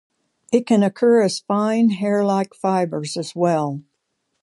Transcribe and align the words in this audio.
It 0.51 0.65
can 0.65 0.81
occur 0.81 1.21
as 1.21 1.41
fine 1.41 1.91
hairlike 1.91 2.55
fibers 2.55 3.17
as 3.17 3.35
well. 3.35 3.83